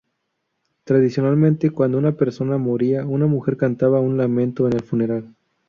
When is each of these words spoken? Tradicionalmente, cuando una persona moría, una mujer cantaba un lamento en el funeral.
Tradicionalmente, 0.83 1.69
cuando 1.69 1.99
una 1.99 2.17
persona 2.17 2.57
moría, 2.57 3.05
una 3.05 3.27
mujer 3.27 3.55
cantaba 3.55 3.99
un 3.99 4.17
lamento 4.17 4.65
en 4.65 4.73
el 4.73 4.81
funeral. 4.81 5.35